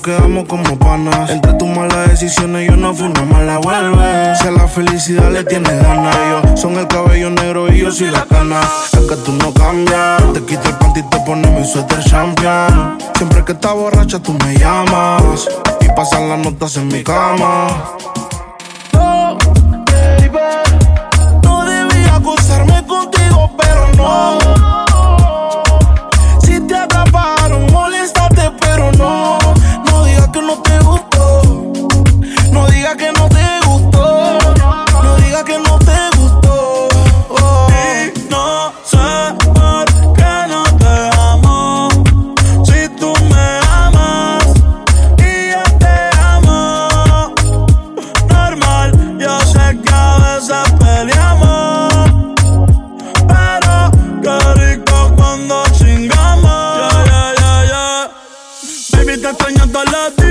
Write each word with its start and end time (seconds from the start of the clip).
como 0.00 0.78
panas. 0.78 1.30
Entre 1.30 1.52
tus 1.54 1.68
malas 1.68 2.10
decisiones 2.10 2.68
yo 2.68 2.76
no 2.76 2.94
fui 2.94 3.06
una 3.06 3.22
mala 3.22 3.58
vuelve. 3.58 4.34
Si 4.36 4.46
a 4.46 4.50
la 4.50 4.66
felicidad 4.66 5.30
le 5.30 5.44
tienes 5.44 5.82
ganas, 5.82 6.16
yo 6.16 6.56
son 6.56 6.78
el 6.78 6.86
cabello 6.86 7.30
negro 7.30 7.72
y 7.72 7.80
yo 7.80 7.90
soy 7.90 8.10
la 8.10 8.24
cana. 8.24 8.60
Es 8.92 9.00
que 9.00 9.16
tú 9.16 9.32
no 9.32 9.52
cambias, 9.52 10.22
te 10.32 10.42
quito 10.42 10.68
el 10.68 10.74
panty 10.76 11.00
y 11.00 11.02
te 11.04 11.18
pones 11.20 11.50
mi 11.50 11.66
suéter 11.66 12.02
champion. 12.04 12.98
Siempre 13.16 13.44
que 13.44 13.52
estás 13.52 13.74
borracha 13.74 14.18
tú 14.18 14.32
me 14.44 14.56
llamas 14.56 15.48
y 15.80 15.88
pasan 15.94 16.28
las 16.28 16.38
notas 16.38 16.76
en 16.76 16.88
mi 16.88 17.02
cama. 17.02 17.66
No, 18.92 19.36
baby, 19.86 20.30
no 21.42 21.64
debía 21.64 22.16
acostarme 22.16 22.86
contigo, 22.86 23.50
pero 23.56 23.86
no. 23.96 24.60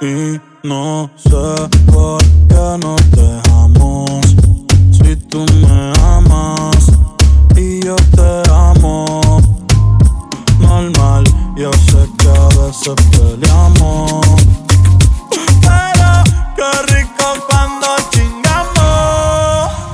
Y 0.00 0.40
no 0.64 1.08
sé 1.16 1.30
por 1.92 2.20
qué 2.48 2.76
no 2.80 2.96
te 3.14 3.50
amo. 3.52 4.20
Si 4.90 5.14
tú 5.14 5.46
me 5.60 5.92
amas 6.02 6.90
y 7.54 7.84
yo 7.84 7.94
te 8.16 8.50
amo. 8.50 9.20
Normal, 10.58 11.22
yo 11.56 11.70
sé 11.72 12.04
que 12.18 12.28
a 12.30 12.48
veces 12.66 12.94
peleamos. 13.12 14.31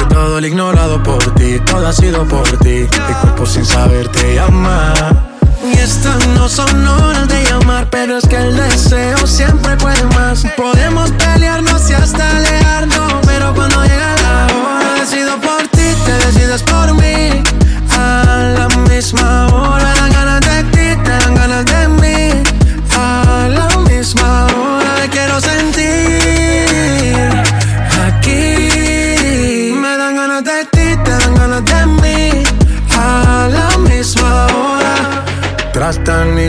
de 0.00 0.14
todo 0.14 0.38
el 0.38 0.46
ignorado 0.46 1.02
por 1.02 1.22
ti, 1.34 1.58
todo 1.66 1.86
ha 1.86 1.92
sido 1.92 2.26
por 2.26 2.46
ti. 2.58 2.86
Mi 3.08 3.14
cuerpo 3.20 3.46
sin 3.46 3.64
saber 3.64 4.08
te 4.08 4.34
llama. 4.34 4.94
Y 5.62 5.76
estas 5.78 6.26
no 6.28 6.48
son 6.48 6.86
horas 6.86 7.28
de 7.28 7.44
llamar, 7.44 7.88
pero 7.90 8.16
es 8.16 8.26
que 8.26 8.36
el 8.36 8.56
deseo 8.56 9.26
siempre 9.26 9.76
puede 9.76 10.04
más. 10.14 10.44
Podemos 10.56 11.10
pelearnos 11.12 11.90
y 11.90 11.94
hasta 11.94 12.40
leer 12.40 12.59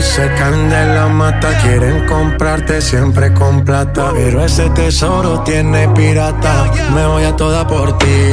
se 0.02 0.28
caen 0.34 0.68
de 0.68 0.94
la 0.94 1.08
mata. 1.08 1.48
Quieren 1.62 2.06
comprarte 2.06 2.80
siempre 2.80 3.32
con 3.32 3.64
plata. 3.64 4.10
Pero 4.12 4.44
ese 4.44 4.68
tesoro 4.70 5.40
tiene 5.40 5.88
pirata. 5.88 6.70
Me 6.94 7.06
voy 7.06 7.24
a 7.24 7.36
toda 7.36 7.66
por 7.66 7.96
ti. 7.98 8.30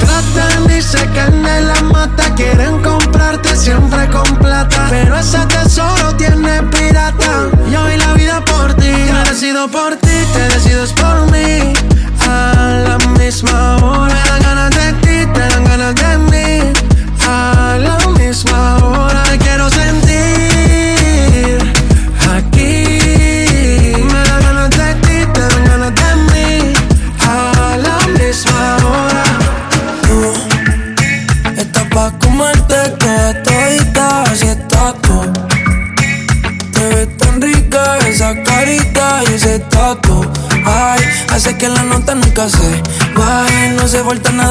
Tratan 0.00 0.76
y 0.76 0.82
se 0.82 1.04
caen 1.14 1.42
de 1.42 1.60
la 1.62 1.80
mata. 1.82 2.34
Quieren 2.34 2.80
comprarte 2.82 3.54
siempre 3.56 4.08
con 4.08 4.36
plata. 4.36 4.86
Pero 4.90 5.16
ese 5.16 5.38
tesoro 5.46 6.16
tiene 6.16 6.62
pirata. 6.64 7.48
Yo 7.70 7.84
vi 7.84 7.96
la 7.96 8.12
vida 8.14 8.44
por 8.44 8.74
ti. 8.74 8.90
Me 9.12 9.24
decido 9.28 9.68
por 9.70 9.96
ti, 9.96 10.16
te 10.32 10.48
decides 10.54 10.92
por 10.92 11.30
mí. 11.30 11.72
A 12.26 12.84
la 12.86 12.98
misma 13.18 13.76
hora. 13.76 14.14
Me 14.14 14.30
dan 14.30 14.42
ganas 14.42 14.70
de 14.70 14.92
ti, 15.02 15.32
te 15.32 15.40
dan 15.40 15.64
ganas 15.64 15.94
de 15.94 16.18
mí 16.18 16.29
despertar 44.20 44.32
nada. 44.32 44.49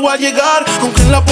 voy 0.00 0.12
a 0.12 0.16
llegar, 0.16 0.64
con 0.80 0.90
quien 0.92 1.12
la 1.12 1.24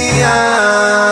yeah. 0.00 1.09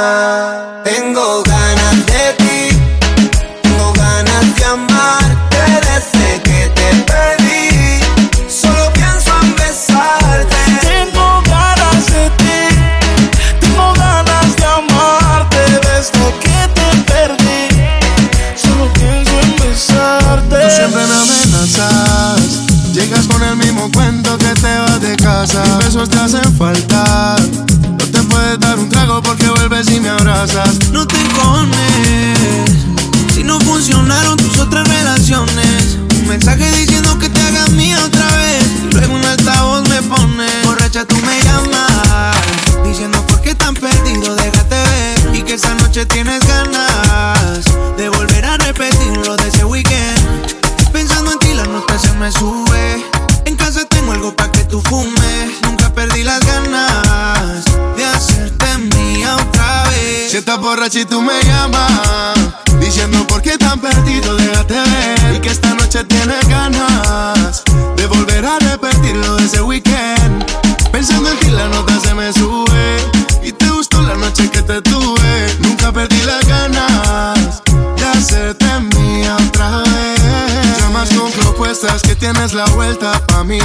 se 65.99 66.05
tiene 66.05 66.37
ganas 66.49 67.65
de 67.97 68.07
volver 68.07 68.47
a 68.47 68.57
repetirlo 68.61 69.37
ese 69.39 69.61
weekend. 69.61 70.45
Pensando 70.93 71.29
en 71.29 71.39
ti 71.41 71.51
la 71.51 71.67
nota 71.69 71.99
se 71.99 72.15
me 72.15 72.33
sube 72.33 72.99
y 73.43 73.51
te 73.51 73.69
gustó 73.69 74.01
la 74.03 74.15
noche 74.15 74.49
que 74.49 74.63
te 74.63 74.81
tuve. 74.81 75.57
Nunca 75.59 75.91
perdí 75.91 76.21
las 76.23 76.47
ganas 76.47 77.63
de 77.97 78.05
hacerte 78.05 78.67
mía 78.97 79.37
otra 79.49 79.79
vez. 79.79 80.79
Llamas 80.79 81.09
con 81.09 81.33
propuestas 81.33 82.03
que 82.03 82.15
tienes 82.15 82.53
la 82.53 82.67
vuelta 82.67 83.21
pa' 83.27 83.43
mí 83.43 83.59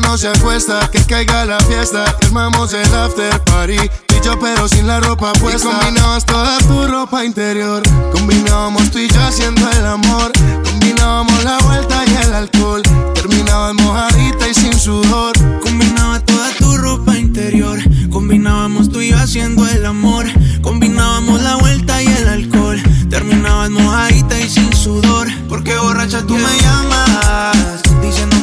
no 0.00 0.18
se 0.18 0.28
acuesta, 0.28 0.88
que 0.90 1.04
caiga 1.04 1.44
la 1.44 1.58
fiesta. 1.60 2.04
Armamos 2.24 2.72
el 2.72 2.94
after 2.94 3.40
party, 3.44 3.74
y 3.74 4.24
yo 4.24 4.38
pero 4.38 4.68
sin 4.68 4.86
la 4.86 5.00
ropa 5.00 5.32
puesta. 5.34 5.68
Y 5.68 5.72
combinabas 5.72 6.24
toda 6.24 6.58
tu 6.58 6.86
ropa 6.86 7.24
interior, 7.24 7.82
combinábamos 8.12 8.90
tú 8.90 8.98
y 8.98 9.08
yo 9.08 9.20
haciendo 9.22 9.68
el 9.70 9.86
amor. 9.86 10.32
Combinábamos 10.64 11.44
la 11.44 11.58
vuelta 11.58 12.04
y 12.06 12.26
el 12.26 12.34
alcohol, 12.34 12.82
terminabas 13.14 13.74
mojadita 13.74 14.48
y 14.48 14.54
sin 14.54 14.78
sudor. 14.78 15.34
Combinaba 15.60 16.20
toda 16.20 16.50
tu 16.58 16.76
ropa 16.76 17.16
interior, 17.16 17.78
combinábamos 18.10 18.90
tú 18.90 19.00
y 19.00 19.10
yo 19.10 19.18
haciendo 19.18 19.66
el 19.68 19.86
amor. 19.86 20.26
Combinábamos 20.62 21.42
la 21.42 21.56
vuelta 21.56 22.02
y 22.02 22.06
el 22.06 22.28
alcohol, 22.28 22.82
terminabas 23.08 23.70
mojadita 23.70 24.40
y 24.40 24.48
sin 24.48 24.72
sudor. 24.74 25.28
Porque 25.48 25.76
borracha 25.76 26.22
tú 26.26 26.34
me 26.34 26.60
llamas, 26.60 27.82
diciendo 28.02 28.36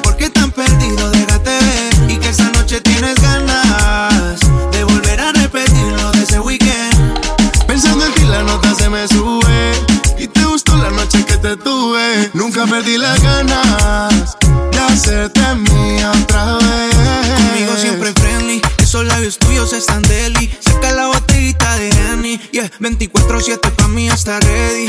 ya 12.65 12.71
perdí 12.71 12.97
las 12.97 13.21
ganas 13.21 14.37
de 14.71 14.79
hacerte 14.79 15.41
mía 15.55 16.11
otra 16.23 16.57
vez. 16.57 16.95
Conmigo 17.35 17.75
siempre 17.77 18.13
friendly, 18.13 18.61
esos 18.79 19.05
labios 19.05 19.37
tuyos 19.37 19.73
están 19.73 20.01
deli. 20.03 20.51
Saca 20.59 20.91
la 20.91 21.07
botellita 21.07 21.77
de 21.77 21.91
Annie, 22.11 22.39
yeah, 22.51 22.69
24-7 22.79 23.59
pa' 23.59 23.87
mí 23.87 24.07
está 24.07 24.39
ready 24.39 24.87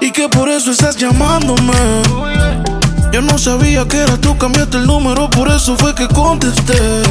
Y 0.00 0.10
que 0.10 0.28
por 0.28 0.50
eso 0.50 0.70
estás 0.70 0.96
llamándome. 0.96 1.72
Yo 3.10 3.22
no 3.22 3.38
sabía 3.38 3.88
que 3.88 3.96
era 3.96 4.18
tú, 4.18 4.36
cambiaste 4.36 4.76
el 4.76 4.86
número, 4.86 5.30
por 5.30 5.48
eso 5.48 5.74
fue 5.78 5.94
que 5.94 6.06
contesté. 6.08 7.02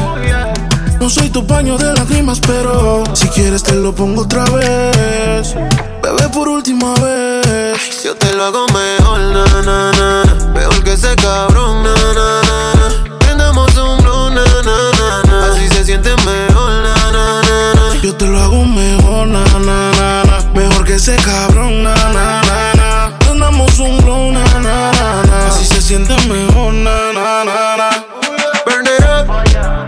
No 0.99 1.09
soy 1.09 1.29
tu 1.29 1.45
paño 1.47 1.79
de 1.79 1.93
lágrimas, 1.93 2.39
pero 2.39 3.03
si 3.13 3.27
quieres 3.29 3.63
te 3.63 3.73
lo 3.73 3.93
pongo 3.95 4.21
otra 4.21 4.43
vez. 4.45 5.55
Bebé, 6.03 6.29
por 6.31 6.47
última 6.47 6.93
vez. 6.93 8.03
Yo 8.03 8.15
te 8.15 8.31
lo 8.35 8.43
hago 8.45 8.67
mejor, 8.67 9.19
na, 9.19 9.45
na, 9.63 9.91
na. 9.93 10.51
Mejor 10.53 10.83
que 10.83 10.93
ese 10.93 11.15
cabrón, 11.15 11.83
na, 11.83 11.95
na, 12.13 12.41
na. 12.43 13.17
Prendamos 13.19 13.75
un 13.77 13.97
blue, 13.97 14.29
na, 14.29 14.43
na, 14.63 15.23
na, 15.27 15.47
Así 15.47 15.67
se 15.69 15.85
siente 15.85 16.11
mejor, 16.17 16.71
na, 16.83 17.11
na, 17.11 17.41
na, 17.41 18.01
Yo 18.03 18.13
te 18.15 18.27
lo 18.27 18.39
hago 18.39 18.63
mejor, 18.63 19.27
na, 19.27 19.43
na, 19.43 19.91
na, 19.91 20.24
que 20.85 20.95
ese 20.95 21.15
cabrón, 21.17 21.83
na, 21.83 21.95
na. 21.95 23.11
Prendamos 23.19 23.79
un 23.79 23.97
blue, 23.97 24.31
na, 24.31 24.91
Así 25.47 25.65
se 25.65 25.81
siente 25.81 26.15
mejor, 26.27 26.73
na, 26.73 27.11
na, 27.11 27.43
na, 27.43 27.77
na. 27.77 27.89
Burn 28.65 28.85
it 28.85 29.03
up, 29.03 29.27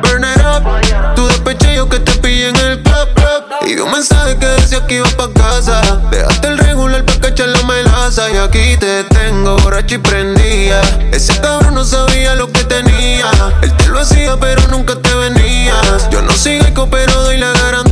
burn 0.02 0.24
it 0.24 0.42
up. 0.42 1.16
Tu 1.16 1.28
despeche 1.28 1.76
yo 1.76 1.88
que 1.88 2.00
te 2.00 2.14
pillé 2.14 2.50
en 2.50 2.56
el 2.56 2.82
club, 2.82 3.08
club. 3.16 3.44
Y 3.68 3.80
un 3.80 3.92
mensaje 3.92 4.38
que 4.38 4.46
decía 4.46 4.86
que 4.88 4.96
iba 4.96 5.10
pa' 5.10 5.32
casa. 5.34 5.82
Dejaste 6.10 6.48
el 6.48 6.58
regular 6.58 7.06
pa' 7.06 7.20
cachar 7.20 7.50
la 7.50 7.62
melaza. 7.64 8.30
Y 8.32 8.38
aquí 8.38 8.78
te 8.78 9.04
tengo 9.06 9.56
borracho 9.58 9.96
y 9.96 9.98
prendía. 10.00 10.82
Ese 11.12 11.40
cabrón 11.40 11.76
no 11.76 11.84
sabía 11.84 12.34
lo 12.36 12.52
que 12.52 12.64
tenía. 12.64 13.30
Él 13.62 13.76
te 13.78 13.88
lo 13.88 14.00
hacía, 14.00 14.36
pero 14.40 14.68
nunca 14.70 14.96
te 14.96 15.14
venías. 15.14 16.10
Yo 16.10 16.22
no 16.22 16.32
sigo, 16.32 16.88
pero 16.90 17.14
doy 17.24 17.38
la 17.38 17.52
garantía. 17.52 17.87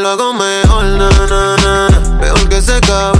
Lo 0.00 0.08
hago 0.08 0.32
mejor, 0.32 0.84
na, 0.84 1.10
na, 1.28 1.56
na. 1.56 1.88
Mejor 2.20 2.48
que 2.48 2.58
ese 2.58 2.80
cabrón, 2.80 3.19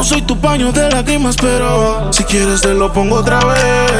No 0.00 0.04
soy 0.04 0.22
tu 0.22 0.34
paño 0.34 0.72
de 0.72 0.88
lágrimas, 0.88 1.36
pero 1.38 2.10
si 2.10 2.24
quieres 2.24 2.62
te 2.62 2.72
lo 2.72 2.90
pongo 2.90 3.16
otra 3.16 3.38
vez. 3.44 3.92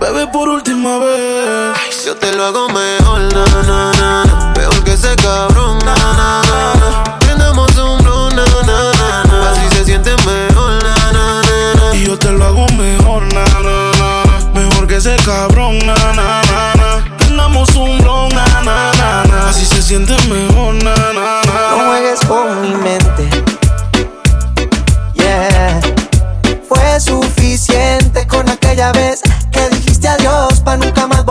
Bebé, 0.00 0.26
por 0.32 0.48
última 0.48 0.98
vez. 0.98 2.04
Yo 2.04 2.16
te 2.16 2.34
lo 2.34 2.44
hago 2.44 2.68
mejor, 2.70 3.20
na, 3.32 3.44
na, 3.62 3.92
na. 3.92 4.25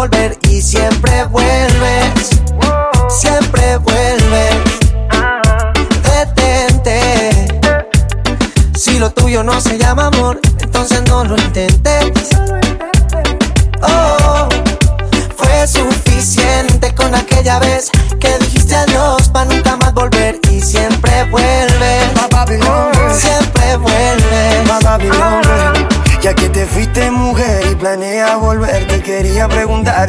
Volver 0.07 0.37
y 0.49 0.61
siempre 0.61 0.84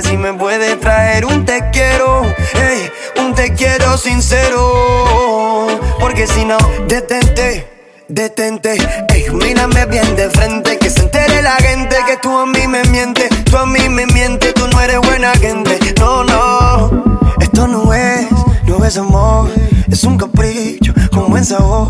si 0.02 0.16
me 0.16 0.32
puedes 0.34 0.78
traer 0.80 1.24
un 1.24 1.44
te 1.44 1.70
quiero, 1.72 2.22
ey, 2.22 2.90
un 3.22 3.34
te 3.34 3.54
quiero 3.54 3.96
sincero. 3.96 5.66
Porque 6.00 6.26
si 6.26 6.44
no, 6.44 6.58
detente. 6.86 7.72
Detente, 8.08 8.76
ey, 9.08 9.30
mírame 9.32 9.84
bien 9.86 10.14
de 10.14 10.30
frente, 10.30 10.78
que 10.78 10.88
se 10.88 11.00
entere 11.00 11.42
la 11.42 11.56
gente 11.56 11.96
que 12.06 12.16
tú 12.18 12.38
a 12.38 12.46
mí 12.46 12.68
me 12.68 12.84
mientes, 12.84 13.28
tú 13.44 13.56
a 13.56 13.66
mí 13.66 13.88
me 13.88 14.06
mientes, 14.06 14.54
tú 14.54 14.68
no 14.68 14.80
eres 14.80 15.00
buena 15.00 15.32
gente. 15.34 15.76
No, 15.98 16.22
no, 16.22 17.02
esto 17.40 17.66
no 17.66 17.92
es, 17.92 18.28
no 18.64 18.84
es 18.84 18.96
amor, 18.96 19.50
es 19.90 20.04
un 20.04 20.16
capricho 20.18 20.94
con 21.10 21.30
buen 21.30 21.44
sabor. 21.44 21.88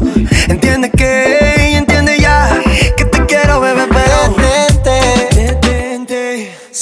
Entiende 0.49 0.91
que, 0.91 1.77
entiende 1.77 2.19
ya, 2.19 2.63
que 2.97 3.05
te 3.05 3.27
quiero, 3.27 3.61
bebé, 3.61 3.87
pero. 3.91 4.66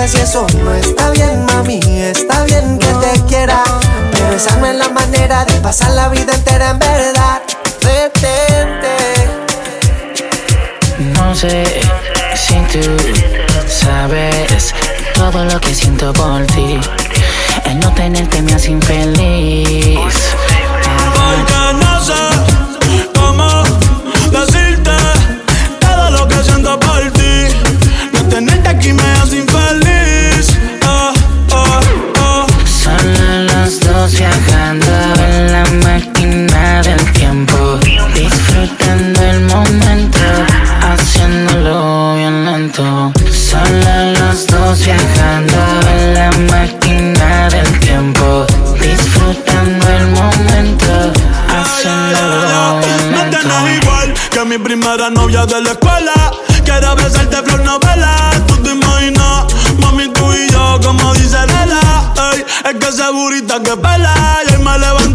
Utilizas 0.00 0.14
y 0.14 0.22
eso 0.22 0.46
no 0.62 0.74
está 0.74 1.10
bien, 1.10 1.44
mami. 1.46 1.80
Está 1.82 2.44
bien 2.44 2.78
que 2.78 2.86
te 2.86 3.20
quiera, 3.26 3.62
pero 4.12 4.32
esa 4.32 4.56
no 4.56 4.66
es 4.66 4.76
la 4.76 4.88
manera 4.88 5.44
de 5.44 5.54
pasar 5.60 5.90
la 5.92 6.08
vida 6.08 6.34
entera 6.34 6.70
en 6.70 6.78
verdad. 6.78 7.42
Detente. 7.80 8.96
No 11.14 11.34
sé 11.34 11.64
si 12.34 12.54
tú 12.72 12.96
sabes 13.66 14.74
todo 15.14 15.44
lo 15.44 15.60
que 15.60 15.74
siento 15.74 16.12
por 16.12 16.46
ti. 16.46 16.78
El 17.64 17.80
no 17.80 17.92
tenerte 17.92 18.42
me 18.42 18.54
hace 18.54 18.70
infeliz. 18.70 19.98
Porque 21.14 21.60
no 21.78 22.04
sé 22.04 23.08
cómo 23.14 23.62
decirte 24.30 24.90
todo 25.80 26.10
lo 26.10 26.28
que 26.28 26.42
siento 26.42 26.78
por 26.80 27.10
ti. 27.12 27.48
No 28.12 28.22
tenerte 28.28 28.68
aquí 28.68 28.92
me 28.92 29.02
hace 29.02 29.36
infeliz. 29.36 29.49
viajando 34.30 34.86
en 35.26 35.52
la 35.52 35.64
máquina 35.84 36.82
del 36.82 37.12
tiempo, 37.12 37.78
disfrutando 38.14 39.22
el 39.22 39.40
momento, 39.40 40.26
haciéndolo 40.82 42.14
bien 42.16 42.44
lento. 42.44 43.12
Solo 43.32 43.94
los 44.18 44.46
dos 44.46 44.78
viajando 44.84 45.58
en 45.94 46.14
la 46.14 46.30
máquina 46.52 47.48
del 47.48 47.80
tiempo, 47.80 48.46
disfrutando 48.80 49.88
el 49.98 50.06
momento, 50.08 51.12
haciéndolo 51.48 52.80
bien 52.80 53.12
lento. 53.12 53.48
No 53.48 53.68
igual 53.68 54.14
que 54.30 54.44
mi 54.44 54.58
primera 54.58 55.10
novia 55.10 55.46
de 55.46 55.60
la 55.60 55.70
escuela, 55.72 56.30
quiero 56.64 56.94
besarte 56.94 57.36
flor 57.42 57.60
no 57.60 57.80
burita 63.10 63.62
que 63.62 63.76
pela. 63.76 64.14
Y 64.48 64.62
me 64.62 64.78
levanto 64.78 65.09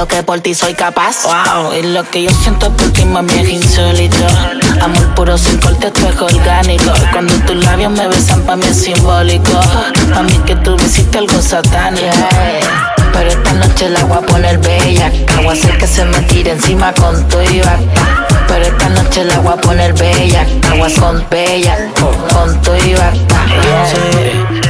lo 0.00 0.08
que 0.08 0.22
por 0.22 0.40
ti 0.40 0.54
soy 0.54 0.72
capaz. 0.72 1.24
Wow, 1.24 1.74
y 1.74 1.82
lo 1.82 2.08
que 2.08 2.22
yo 2.22 2.30
siento 2.30 2.74
por 2.74 2.90
ti, 2.90 3.04
mami, 3.04 3.34
es 3.34 3.50
insólito. 3.50 4.26
Amor 4.80 5.14
puro 5.14 5.36
sin 5.36 5.58
corte, 5.58 5.88
esto 5.88 6.08
es 6.08 6.18
orgánico. 6.22 6.90
Cuando 7.12 7.34
tus 7.44 7.62
labios 7.62 7.92
me 7.92 8.08
besan, 8.08 8.40
pa' 8.44 8.56
mí 8.56 8.64
es 8.64 8.80
simbólico. 8.80 9.60
Pa' 10.14 10.22
mí 10.22 10.40
que 10.46 10.56
tú 10.56 10.74
me 10.78 10.84
hiciste 10.84 11.18
algo 11.18 11.42
satánico. 11.42 12.06
Pero 13.12 13.28
esta 13.28 13.52
noche 13.52 13.90
la 13.90 14.02
voy 14.04 14.16
a 14.16 14.20
poner 14.22 14.56
bella. 14.60 15.12
Voy 15.36 15.48
a 15.48 15.52
hacer 15.52 15.76
que 15.76 15.86
se 15.86 16.02
me 16.06 16.20
tire 16.20 16.52
encima 16.52 16.94
con 16.94 17.28
tu 17.28 17.38
y. 17.42 17.60
Pero 18.48 18.64
esta 18.64 18.88
noche 18.88 19.24
la 19.24 19.38
voy 19.40 19.52
a 19.52 19.56
poner 19.56 19.92
bella. 19.92 20.46
Aguas 20.72 20.94
con 20.94 21.22
bella, 21.28 21.76
con 22.32 22.62
tu 22.62 22.74
y 22.74 22.94
bata. 22.94 23.44
Sí, 23.90 24.69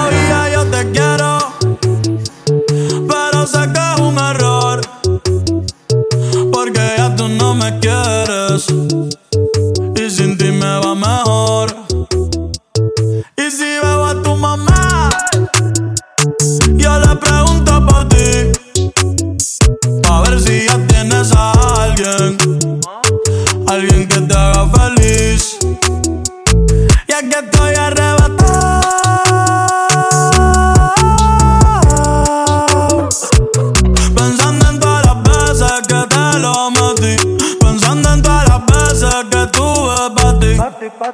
Para 41.01 41.13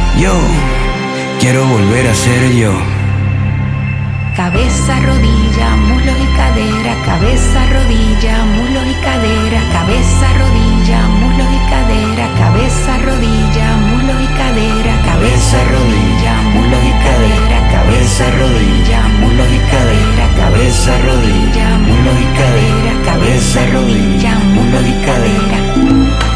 Yo 0.17 0.33
quiero 1.39 1.65
volver 1.65 2.07
a 2.07 2.13
ser 2.13 2.51
yo. 2.53 2.73
Cabeza, 4.35 4.99
rodilla, 4.99 5.75
muslos 5.75 6.15
y 6.17 6.37
cadera, 6.37 6.95
cabeza, 7.05 7.65
rodilla, 7.73 8.45
muslos 8.45 8.85
y 8.87 8.93
cadera, 9.03 9.61
cabeza, 9.73 10.27
rodilla, 10.39 11.07
muslos 11.19 11.47
y 11.51 11.69
cadera, 11.69 12.25
cabeza, 12.37 12.97
rodilla, 13.05 13.77
muslos 13.89 14.17
y 14.21 14.27
cadera, 14.39 14.93
cabeza, 15.05 15.63
rodilla, 15.71 16.33
muslos 16.53 16.83
y 16.83 16.93
cadera, 17.03 17.57
cabeza, 17.71 18.23
rodilla, 18.39 19.01
muslos 19.19 19.47
y 19.51 19.59
cadera, 19.71 20.25
cabeza, 20.37 20.91
rodilla, 21.05 21.67
muslos 21.87 22.17
y 22.19 22.27
cadera, 22.39 22.93
cabeza, 23.05 23.59
rodilla, 23.73 24.33
muslos 24.55 24.85
y 24.87 24.93
cadera. 25.05 26.30